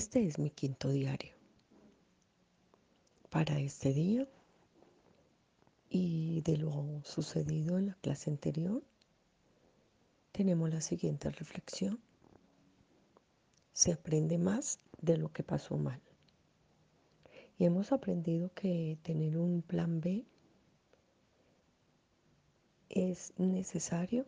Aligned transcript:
Este 0.00 0.24
es 0.26 0.38
mi 0.38 0.48
quinto 0.48 0.88
diario. 0.88 1.34
Para 3.28 3.58
este 3.58 3.92
día 3.92 4.26
y 5.90 6.40
de 6.40 6.56
lo 6.56 7.02
sucedido 7.04 7.76
en 7.76 7.88
la 7.88 7.94
clase 7.96 8.30
anterior, 8.30 8.82
tenemos 10.32 10.70
la 10.70 10.80
siguiente 10.80 11.28
reflexión. 11.28 12.00
Se 13.74 13.92
aprende 13.92 14.38
más 14.38 14.80
de 15.02 15.18
lo 15.18 15.30
que 15.32 15.42
pasó 15.42 15.76
mal. 15.76 16.00
Y 17.58 17.66
hemos 17.66 17.92
aprendido 17.92 18.54
que 18.54 18.96
tener 19.02 19.36
un 19.36 19.60
plan 19.60 20.00
B 20.00 20.24
es 22.88 23.34
necesario 23.36 24.24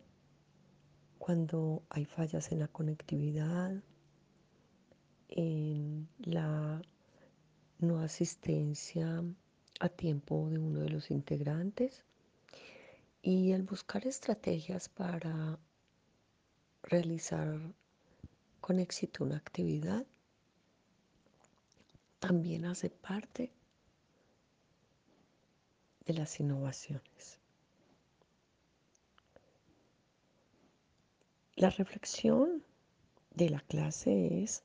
cuando 1.17 1.81
hay 1.89 2.05
fallas 2.05 2.51
en 2.51 2.59
la 2.59 2.67
conectividad, 2.67 3.81
en 5.35 6.07
la 6.19 6.81
no 7.79 7.99
asistencia 7.99 9.23
a 9.79 9.89
tiempo 9.89 10.49
de 10.49 10.59
uno 10.59 10.79
de 10.79 10.89
los 10.89 11.09
integrantes 11.09 12.03
y 13.21 13.51
el 13.51 13.63
buscar 13.63 14.05
estrategias 14.05 14.89
para 14.89 15.57
realizar 16.83 17.59
con 18.61 18.79
éxito 18.79 19.23
una 19.23 19.37
actividad 19.37 20.05
también 22.19 22.65
hace 22.65 22.89
parte 22.89 23.51
de 26.05 26.13
las 26.13 26.39
innovaciones. 26.39 27.39
La 31.55 31.69
reflexión 31.69 32.63
de 33.31 33.49
la 33.49 33.59
clase 33.61 34.43
es 34.43 34.63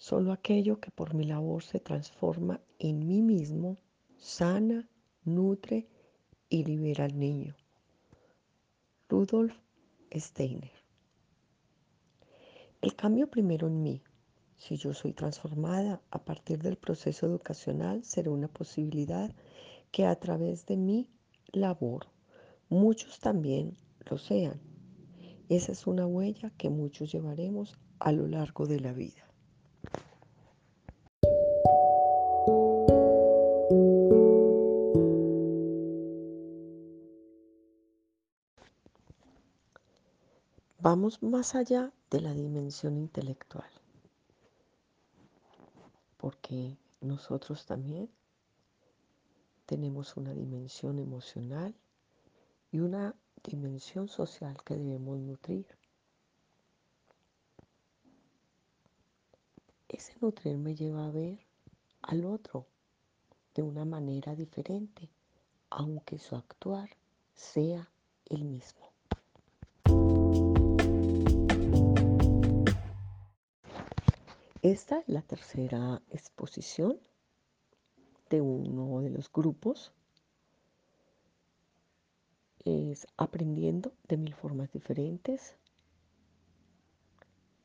solo 0.00 0.32
aquello 0.32 0.80
que 0.80 0.90
por 0.90 1.12
mi 1.12 1.24
labor 1.24 1.62
se 1.62 1.78
transforma 1.78 2.58
en 2.78 3.06
mí 3.06 3.20
mismo, 3.20 3.76
sana, 4.16 4.88
nutre 5.24 5.88
y 6.48 6.64
libera 6.64 7.04
al 7.04 7.18
niño. 7.18 7.54
Rudolf 9.10 9.54
Steiner. 10.10 10.72
El 12.80 12.96
cambio 12.96 13.28
primero 13.28 13.66
en 13.66 13.82
mí. 13.82 14.02
Si 14.56 14.78
yo 14.78 14.94
soy 14.94 15.12
transformada 15.12 16.00
a 16.10 16.24
partir 16.24 16.62
del 16.62 16.78
proceso 16.78 17.26
educacional, 17.26 18.02
será 18.02 18.30
una 18.30 18.48
posibilidad 18.48 19.30
que 19.90 20.06
a 20.06 20.18
través 20.18 20.64
de 20.64 20.78
mi 20.78 21.10
labor 21.52 22.06
muchos 22.70 23.20
también 23.20 23.76
lo 24.08 24.16
sean. 24.16 24.62
Esa 25.50 25.72
es 25.72 25.86
una 25.86 26.06
huella 26.06 26.50
que 26.56 26.70
muchos 26.70 27.12
llevaremos 27.12 27.78
a 27.98 28.12
lo 28.12 28.26
largo 28.26 28.66
de 28.66 28.80
la 28.80 28.94
vida. 28.94 29.29
Vamos 40.92 41.22
más 41.22 41.54
allá 41.54 41.92
de 42.10 42.20
la 42.20 42.34
dimensión 42.34 42.96
intelectual, 42.96 43.70
porque 46.16 46.76
nosotros 47.00 47.64
también 47.64 48.10
tenemos 49.66 50.16
una 50.16 50.34
dimensión 50.34 50.98
emocional 50.98 51.76
y 52.72 52.80
una 52.80 53.14
dimensión 53.44 54.08
social 54.08 54.56
que 54.64 54.74
debemos 54.74 55.20
nutrir. 55.20 55.64
Ese 59.86 60.16
nutrir 60.20 60.58
me 60.58 60.74
lleva 60.74 61.06
a 61.06 61.12
ver 61.12 61.38
al 62.02 62.24
otro 62.24 62.66
de 63.54 63.62
una 63.62 63.84
manera 63.84 64.34
diferente, 64.34 65.08
aunque 65.70 66.18
su 66.18 66.34
actuar 66.34 66.90
sea 67.32 67.88
el 68.26 68.44
mismo. 68.44 68.89
Esta 74.62 74.98
es 74.98 75.08
la 75.08 75.22
tercera 75.22 76.02
exposición 76.10 77.00
de 78.28 78.42
uno 78.42 79.00
de 79.00 79.08
los 79.08 79.32
grupos. 79.32 79.94
Es 82.66 83.06
aprendiendo 83.16 83.94
de 84.06 84.18
mil 84.18 84.34
formas 84.34 84.70
diferentes. 84.70 85.56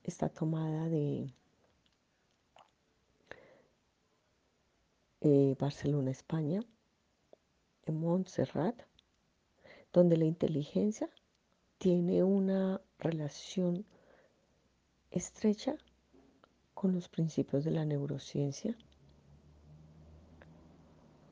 Está 0.04 0.30
tomada 0.30 0.88
de 0.88 1.34
eh, 5.20 5.56
Barcelona, 5.60 6.12
España, 6.12 6.62
en 7.84 8.00
Montserrat, 8.00 8.84
donde 9.92 10.16
la 10.16 10.24
inteligencia 10.24 11.10
tiene 11.78 12.24
una 12.24 12.80
relación 13.00 13.86
estrecha 15.12 15.76
con 16.76 16.94
los 16.94 17.10
principios 17.10 17.64
de 17.64 17.72
la 17.72 17.86
neurociencia, 17.86 18.78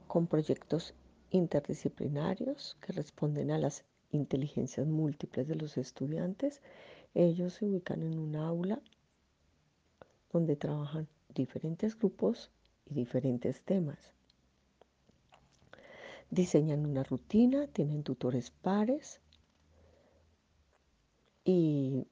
con 0.07 0.25
proyectos 0.25 0.95
interdisciplinarios 1.29 2.77
que 2.81 2.93
responden 2.93 3.51
a 3.51 3.59
las 3.59 3.83
inteligencias 4.11 4.87
múltiples 4.87 5.47
de 5.47 5.55
los 5.55 5.77
estudiantes. 5.77 6.61
Ellos 7.13 7.53
se 7.53 7.65
ubican 7.65 8.01
en 8.01 8.17
un 8.17 8.35
aula 8.35 8.81
donde 10.31 10.55
trabajan 10.55 11.07
diferentes 11.35 11.97
grupos 11.97 12.49
y 12.85 12.93
diferentes 12.93 13.61
temas. 13.61 14.13
Diseñan 16.29 16.85
una 16.85 17.03
rutina, 17.03 17.67
tienen 17.67 18.03
tutores 18.03 18.49
pares 18.49 19.19
y 21.43 22.07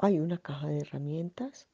hay 0.00 0.20
una 0.20 0.38
caja 0.38 0.68
de 0.68 0.78
herramientas 0.78 1.66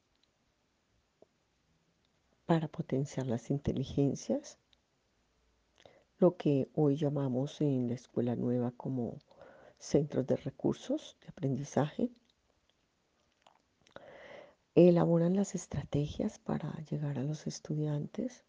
para 2.47 2.67
potenciar 2.67 3.27
las 3.27 3.51
inteligencias, 3.51 4.57
lo 6.17 6.35
que 6.35 6.67
hoy 6.73 6.95
llamamos 6.95 7.61
en 7.61 7.87
la 7.87 7.93
escuela 7.93 8.35
nueva 8.35 8.71
como 8.71 9.19
centros 9.77 10.25
de 10.25 10.37
recursos 10.37 11.17
de 11.21 11.27
aprendizaje. 11.27 12.09
Elaboran 14.73 15.35
las 15.35 15.53
estrategias 15.53 16.39
para 16.39 16.73
llegar 16.89 17.19
a 17.19 17.23
los 17.23 17.45
estudiantes. 17.45 18.43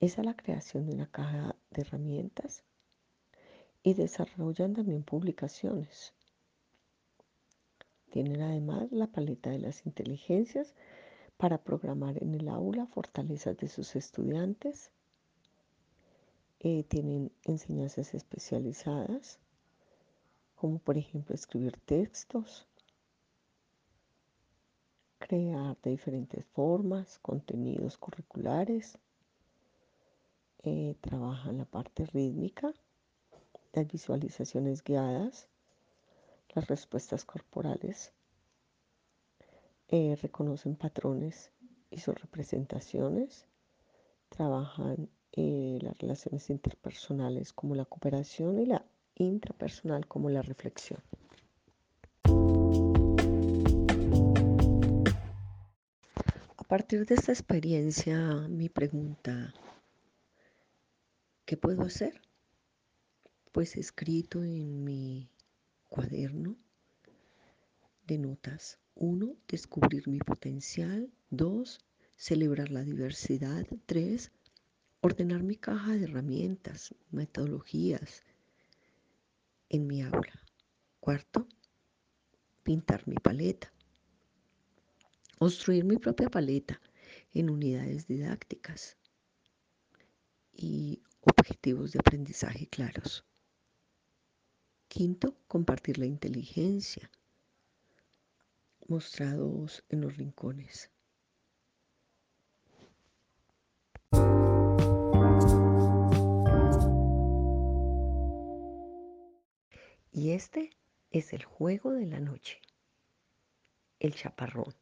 Esa 0.00 0.22
es 0.22 0.26
la 0.26 0.34
creación 0.34 0.86
de 0.86 0.94
una 0.94 1.10
caja 1.10 1.56
de 1.70 1.82
herramientas 1.82 2.64
y 3.82 3.92
desarrollan 3.92 4.72
también 4.72 5.02
publicaciones 5.02 6.14
tienen 8.12 8.42
además 8.42 8.92
la 8.92 9.06
paleta 9.06 9.48
de 9.48 9.58
las 9.58 9.86
inteligencias 9.86 10.74
para 11.38 11.56
programar 11.56 12.22
en 12.22 12.34
el 12.34 12.46
aula 12.50 12.86
fortalezas 12.86 13.56
de 13.56 13.68
sus 13.68 13.96
estudiantes. 13.96 14.90
Eh, 16.60 16.84
tienen 16.84 17.32
enseñanzas 17.44 18.12
especializadas, 18.12 19.40
como 20.54 20.78
por 20.78 20.98
ejemplo 20.98 21.34
escribir 21.34 21.78
textos, 21.86 22.68
crear 25.18 25.78
de 25.80 25.90
diferentes 25.92 26.44
formas 26.44 27.18
contenidos 27.18 27.96
curriculares, 27.96 28.98
eh, 30.64 30.96
trabajan 31.00 31.56
la 31.56 31.64
parte 31.64 32.04
rítmica, 32.04 32.74
las 33.72 33.88
visualizaciones 33.90 34.84
guiadas, 34.84 35.48
las 36.54 36.66
respuestas 36.66 37.24
corporales 37.24 38.12
eh, 39.88 40.16
reconocen 40.20 40.76
patrones 40.76 41.50
y 41.90 41.98
sus 41.98 42.14
representaciones, 42.14 43.46
trabajan 44.28 45.10
eh, 45.32 45.78
las 45.82 45.98
relaciones 45.98 46.48
interpersonales 46.50 47.52
como 47.52 47.74
la 47.74 47.84
cooperación 47.84 48.58
y 48.58 48.66
la 48.66 48.84
intrapersonal 49.14 50.06
como 50.06 50.30
la 50.30 50.42
reflexión. 50.42 51.00
A 56.56 56.64
partir 56.64 57.04
de 57.04 57.14
esta 57.14 57.32
experiencia, 57.32 58.16
mi 58.48 58.70
pregunta, 58.70 59.52
¿qué 61.44 61.58
puedo 61.58 61.82
hacer? 61.82 62.22
Pues 63.52 63.76
escrito 63.76 64.42
en 64.42 64.82
mi 64.82 65.28
cuaderno 65.92 66.56
de 68.06 68.16
notas. 68.16 68.78
Uno, 68.94 69.36
descubrir 69.46 70.08
mi 70.08 70.18
potencial. 70.20 71.12
Dos, 71.28 71.80
celebrar 72.16 72.70
la 72.70 72.82
diversidad. 72.82 73.66
Tres, 73.84 74.32
ordenar 75.02 75.42
mi 75.42 75.56
caja 75.56 75.92
de 75.92 76.04
herramientas, 76.04 76.94
metodologías 77.10 78.22
en 79.68 79.86
mi 79.86 80.02
aula. 80.02 80.32
Cuarto, 80.98 81.46
pintar 82.62 83.06
mi 83.06 83.16
paleta, 83.16 83.70
construir 85.38 85.84
mi 85.84 85.98
propia 85.98 86.30
paleta 86.30 86.80
en 87.34 87.50
unidades 87.50 88.06
didácticas 88.06 88.96
y 90.54 91.02
objetivos 91.20 91.92
de 91.92 91.98
aprendizaje 91.98 92.66
claros. 92.68 93.26
Quinto, 94.94 95.34
compartir 95.48 95.96
la 95.96 96.04
inteligencia 96.04 97.10
mostrados 98.88 99.82
en 99.88 100.02
los 100.02 100.18
rincones. 100.18 100.90
Y 110.12 110.32
este 110.32 110.76
es 111.10 111.32
el 111.32 111.42
juego 111.42 111.92
de 111.92 112.04
la 112.04 112.20
noche. 112.20 112.60
El 113.98 114.14
chaparrón. 114.14 114.74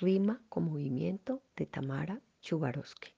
Rima 0.00 0.42
con 0.48 0.64
movimiento 0.64 1.40
de 1.54 1.66
Tamara 1.66 2.20
Chubarovsky. 2.40 3.14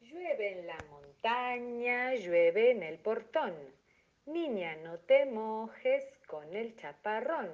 Llueve 0.00 0.60
en 0.60 0.66
la 0.66 0.78
montaña, 0.90 2.14
llueve 2.14 2.70
en 2.70 2.82
el 2.82 2.98
portón. 3.00 3.52
Niña, 4.26 4.76
no 4.76 4.98
te 4.98 5.26
mojes 5.26 6.04
con 6.26 6.56
el 6.56 6.76
chaparrón. 6.76 7.50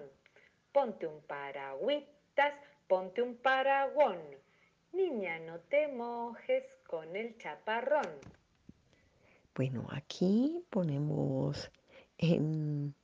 Ponte 0.72 1.06
un 1.06 1.20
paragüitas, 1.22 2.54
ponte 2.86 3.22
un 3.22 3.36
paragón. 3.36 4.20
Niña, 4.92 5.40
no 5.40 5.58
te 5.60 5.88
mojes 5.88 6.64
con 6.86 7.16
el 7.16 7.36
chaparrón. 7.38 8.08
Bueno, 9.54 9.86
aquí 9.90 10.64
ponemos 10.70 11.70
en 12.18 12.94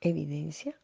evidencia 0.00 0.78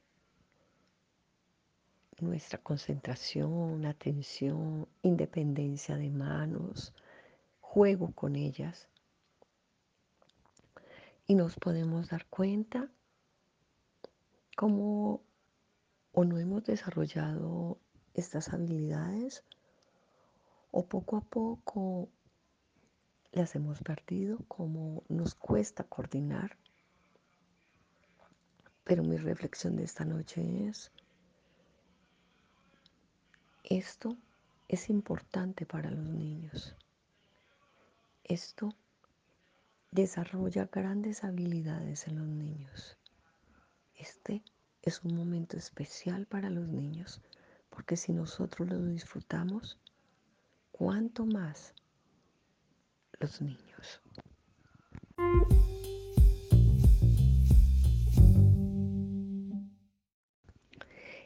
nuestra 2.20 2.58
concentración, 2.58 3.86
atención, 3.86 4.88
independencia 5.02 5.96
de 5.96 6.10
manos, 6.10 6.92
juego 7.68 8.12
con 8.12 8.34
ellas. 8.34 8.88
Y 11.26 11.34
nos 11.34 11.56
podemos 11.56 12.08
dar 12.08 12.24
cuenta 12.26 12.88
cómo 14.56 15.20
o 16.12 16.24
no 16.24 16.38
hemos 16.38 16.64
desarrollado 16.64 17.78
estas 18.14 18.48
habilidades 18.54 19.44
o 20.70 20.86
poco 20.86 21.18
a 21.18 21.20
poco 21.20 22.08
las 23.32 23.54
hemos 23.54 23.80
perdido, 23.82 24.38
como 24.48 25.02
nos 25.10 25.34
cuesta 25.34 25.84
coordinar. 25.84 26.56
Pero 28.84 29.02
mi 29.02 29.18
reflexión 29.18 29.76
de 29.76 29.84
esta 29.84 30.06
noche 30.06 30.68
es, 30.68 30.90
esto 33.62 34.16
es 34.68 34.88
importante 34.88 35.66
para 35.66 35.90
los 35.90 36.06
niños. 36.06 36.74
Esto 38.28 38.74
desarrolla 39.90 40.68
grandes 40.70 41.24
habilidades 41.24 42.06
en 42.08 42.18
los 42.18 42.26
niños. 42.28 42.98
Este 43.94 44.42
es 44.82 45.02
un 45.02 45.16
momento 45.16 45.56
especial 45.56 46.26
para 46.26 46.50
los 46.50 46.68
niños, 46.68 47.22
porque 47.70 47.96
si 47.96 48.12
nosotros 48.12 48.68
lo 48.68 48.84
disfrutamos, 48.84 49.78
¿cuánto 50.72 51.24
más 51.24 51.72
los 53.18 53.40
niños? 53.40 54.02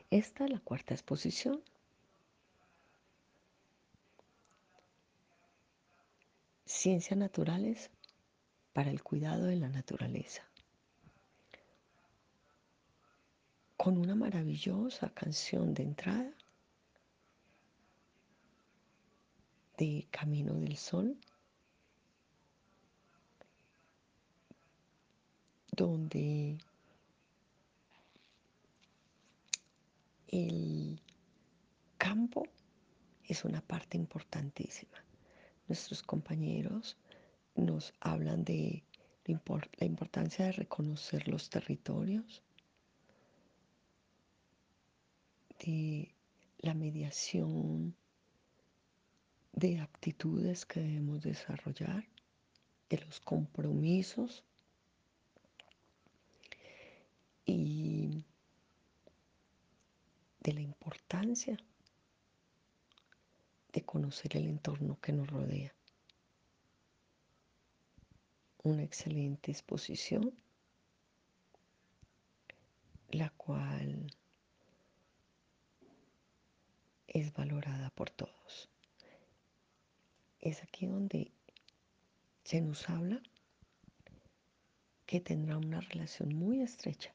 Esta 0.09 0.45
es 0.45 0.51
la 0.53 0.61
cuarta 0.61 0.95
exposición. 0.95 1.65
Ciencias 6.83 7.17
naturales 7.17 7.93
para 8.73 8.91
el 8.91 9.05
cuidado 9.05 9.45
de 9.45 9.55
la 9.55 9.69
naturaleza. 9.69 10.43
Con 13.77 13.99
una 13.99 14.17
maravillosa 14.17 15.11
canción 15.11 15.75
de 15.75 15.85
entrada 15.85 16.33
de 19.79 20.09
Camino 20.11 20.55
del 20.55 20.77
Sol, 20.77 21.17
donde 25.71 26.59
el 30.27 31.01
campo 31.97 32.43
es 33.23 33.45
una 33.45 33.61
parte 33.61 33.97
importantísima. 33.97 34.99
Nuestros 35.69 36.03
compañeros 36.03 36.97
nos 37.55 37.95
hablan 38.01 38.45
de 38.45 38.85
la 39.25 39.87
importancia 39.87 40.47
de 40.47 40.53
reconocer 40.53 41.29
los 41.29 41.49
territorios, 41.49 42.43
de 45.65 46.15
la 46.59 46.75
mediación 46.75 47.95
de 49.53 49.81
actitudes 49.81 50.67
que 50.67 50.81
debemos 50.81 51.23
desarrollar, 51.23 52.09
de 52.89 52.99
los 52.99 53.21
compromisos 53.21 54.45
y 57.45 58.25
de 60.41 60.53
la 60.53 60.61
importancia 60.61 61.57
de 63.73 63.83
conocer 63.83 64.37
el 64.37 64.47
entorno 64.47 64.99
que 65.01 65.13
nos 65.13 65.29
rodea 65.29 65.75
una 68.65 68.83
excelente 68.83 69.51
exposición, 69.51 70.33
la 73.11 73.31
cual 73.31 74.07
es 77.09 77.33
valorada 77.33 77.91
por 77.91 78.11
todos. 78.11 78.71
Es 80.41 80.63
aquí 80.63 80.87
donde 80.87 81.33
se 82.45 82.61
nos 82.61 82.89
habla 82.89 83.23
que 85.07 85.21
tendrá 85.21 85.59
una 85.59 85.81
relación 85.81 86.35
muy 86.35 86.63
estrecha 86.63 87.15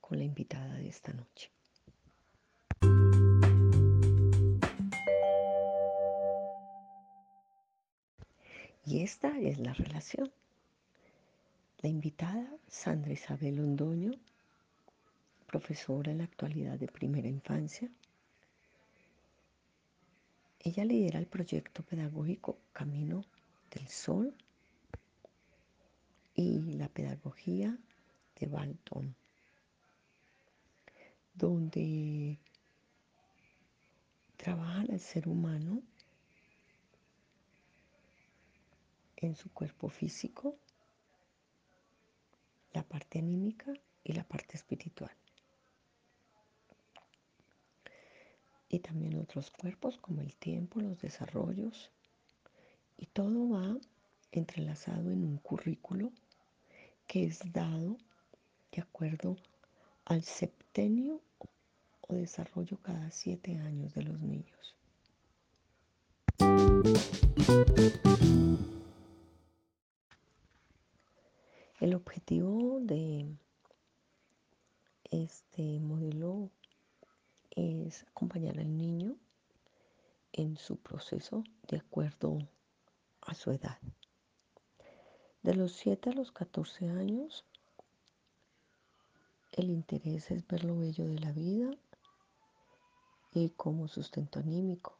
con 0.00 0.18
la 0.18 0.24
invitada 0.24 0.74
de 0.74 0.88
esta 0.88 1.12
noche. 1.12 1.53
Y 8.86 9.02
esta 9.02 9.38
es 9.38 9.58
la 9.58 9.72
relación. 9.72 10.30
La 11.78 11.88
invitada, 11.88 12.46
Sandra 12.68 13.12
Isabel 13.12 13.56
Londoño, 13.56 14.12
profesora 15.46 16.12
en 16.12 16.18
la 16.18 16.24
actualidad 16.24 16.78
de 16.78 16.88
primera 16.88 17.28
infancia. 17.28 17.88
Ella 20.60 20.84
lidera 20.84 21.18
el 21.18 21.26
proyecto 21.26 21.82
pedagógico 21.82 22.58
Camino 22.72 23.24
del 23.70 23.88
Sol 23.88 24.34
y 26.34 26.58
la 26.72 26.88
pedagogía 26.88 27.78
de 28.38 28.46
Balton, 28.46 29.14
donde 31.34 32.38
trabajan 34.36 34.90
al 34.90 35.00
ser 35.00 35.28
humano 35.28 35.82
en 39.26 39.36
su 39.36 39.50
cuerpo 39.52 39.88
físico, 39.88 40.56
la 42.72 42.82
parte 42.82 43.18
anímica 43.18 43.72
y 44.02 44.12
la 44.12 44.24
parte 44.24 44.56
espiritual. 44.56 45.12
Y 48.68 48.80
también 48.80 49.16
otros 49.18 49.50
cuerpos 49.50 49.98
como 49.98 50.20
el 50.20 50.34
tiempo, 50.34 50.80
los 50.80 51.00
desarrollos. 51.00 51.90
Y 52.96 53.06
todo 53.06 53.50
va 53.50 53.76
entrelazado 54.32 55.12
en 55.12 55.24
un 55.24 55.38
currículo 55.38 56.10
que 57.06 57.24
es 57.24 57.40
dado 57.52 57.96
de 58.72 58.82
acuerdo 58.82 59.36
al 60.04 60.22
septenio 60.22 61.20
o 62.00 62.14
desarrollo 62.14 62.78
cada 62.82 63.10
siete 63.10 63.56
años 63.58 63.94
de 63.94 64.02
los 64.02 64.20
niños. 64.20 64.74
El 71.84 71.94
objetivo 71.94 72.80
de 72.80 73.26
este 75.10 75.80
modelo 75.80 76.48
es 77.50 78.04
acompañar 78.04 78.58
al 78.58 78.74
niño 78.74 79.18
en 80.32 80.56
su 80.56 80.78
proceso 80.78 81.44
de 81.68 81.76
acuerdo 81.76 82.38
a 83.20 83.34
su 83.34 83.50
edad. 83.50 83.78
De 85.42 85.54
los 85.54 85.72
7 85.72 86.08
a 86.08 86.12
los 86.14 86.32
14 86.32 86.88
años, 86.88 87.44
el 89.52 89.68
interés 89.68 90.30
es 90.30 90.46
ver 90.46 90.64
lo 90.64 90.78
bello 90.78 91.04
de 91.06 91.18
la 91.18 91.32
vida 91.32 91.70
y 93.30 93.50
como 93.50 93.88
sustento 93.88 94.38
anímico. 94.38 94.96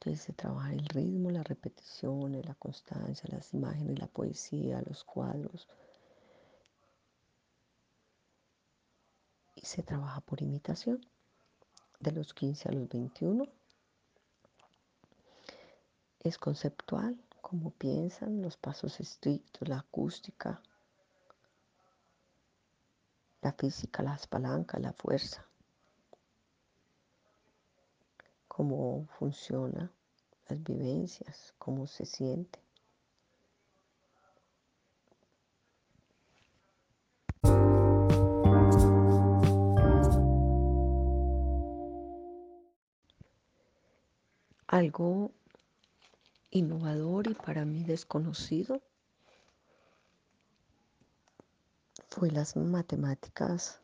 Entonces 0.00 0.22
se 0.24 0.32
trabaja 0.32 0.72
el 0.72 0.86
ritmo, 0.86 1.30
la 1.30 1.42
repetición, 1.42 2.40
la 2.40 2.54
constancia, 2.54 3.28
las 3.30 3.52
imágenes, 3.52 3.98
la 3.98 4.06
poesía, 4.06 4.80
los 4.86 5.04
cuadros. 5.04 5.68
Y 9.54 9.66
se 9.66 9.82
trabaja 9.82 10.22
por 10.22 10.40
imitación 10.40 11.06
de 11.98 12.12
los 12.12 12.32
15 12.32 12.70
a 12.70 12.72
los 12.72 12.88
21. 12.88 13.46
Es 16.20 16.38
conceptual, 16.38 17.22
como 17.42 17.70
piensan, 17.70 18.40
los 18.40 18.56
pasos 18.56 19.00
estrictos, 19.00 19.68
la 19.68 19.80
acústica, 19.80 20.62
la 23.42 23.52
física, 23.52 24.02
las 24.02 24.26
palancas, 24.26 24.80
la 24.80 24.94
fuerza. 24.94 25.49
Cómo 28.60 29.06
funciona, 29.18 29.90
las 30.46 30.62
vivencias, 30.62 31.54
cómo 31.56 31.86
se 31.86 32.04
siente. 32.04 32.58
Algo 44.66 45.30
innovador 46.50 47.28
y 47.28 47.34
para 47.34 47.64
mí 47.64 47.82
desconocido 47.82 48.82
fue 52.10 52.30
las 52.30 52.56
matemáticas 52.56 53.80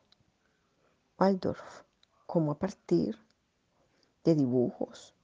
Waldorf, 1.18 1.82
como 2.26 2.52
a 2.52 2.58
partir 2.58 3.25
de 4.26 4.34
dibujos, 4.34 5.14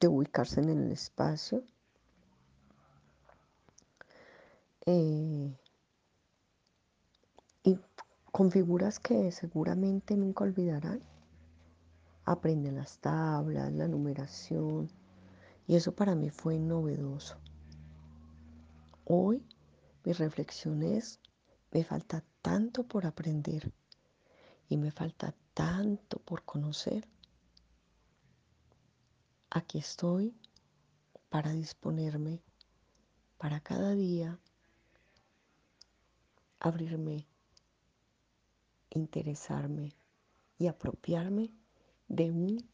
de 0.00 0.08
ubicarse 0.08 0.60
en 0.60 0.70
el 0.70 0.90
espacio. 0.90 1.62
Eh, 4.86 5.56
y 7.62 7.78
con 8.32 8.50
figuras 8.50 8.98
que 8.98 9.30
seguramente 9.30 10.16
nunca 10.16 10.42
olvidarán. 10.42 11.00
Aprenden 12.24 12.74
las 12.74 12.98
tablas, 12.98 13.72
la 13.72 13.86
numeración, 13.86 14.90
y 15.68 15.76
eso 15.76 15.94
para 15.94 16.16
mí 16.16 16.30
fue 16.30 16.58
novedoso. 16.58 17.36
Hoy 19.04 19.44
mi 20.04 20.12
reflexión 20.12 20.82
es, 20.82 21.20
me 21.70 21.84
falta 21.84 22.24
tanto 22.42 22.82
por 22.82 23.06
aprender 23.06 23.72
y 24.68 24.76
me 24.76 24.90
falta 24.90 25.34
tanto 25.54 26.18
por 26.18 26.42
conocer 26.42 27.06
Aquí 29.52 29.78
estoy 29.78 30.32
para 31.28 31.50
disponerme 31.50 32.40
para 33.36 33.58
cada 33.58 33.96
día 33.96 34.38
abrirme, 36.60 37.26
interesarme 38.90 39.92
y 40.56 40.68
apropiarme 40.68 41.50
de 42.06 42.30
un 42.30 42.70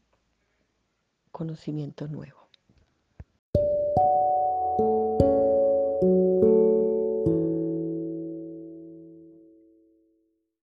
conocimiento 1.31 2.07
nuevo. 2.07 2.46